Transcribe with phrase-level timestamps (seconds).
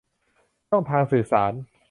[0.69, 1.51] ช่องทางสื่อสาร